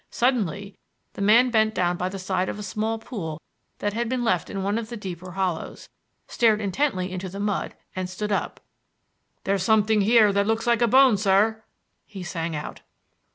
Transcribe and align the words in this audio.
Suddenly 0.09 0.79
the 1.13 1.21
man 1.21 1.51
bent 1.51 1.75
down 1.75 1.95
by 1.95 2.09
the 2.09 2.17
side 2.17 2.49
of 2.49 2.57
a 2.57 2.63
small 2.63 2.97
pool 2.97 3.39
that 3.77 3.93
had 3.93 4.09
been 4.09 4.23
left 4.23 4.49
in 4.49 4.63
one 4.63 4.79
of 4.79 4.89
the 4.89 4.97
deeper 4.97 5.33
hollows, 5.33 5.89
stared 6.25 6.59
intently 6.59 7.11
into 7.11 7.29
the 7.29 7.39
mud, 7.39 7.75
and 7.95 8.09
stood 8.09 8.31
up. 8.31 8.59
"There's 9.43 9.61
something 9.61 10.01
here 10.01 10.33
that 10.33 10.47
looks 10.47 10.65
like 10.65 10.81
a 10.81 10.87
bone, 10.87 11.17
sir," 11.17 11.63
he 12.07 12.23
sang 12.23 12.55
out. 12.55 12.81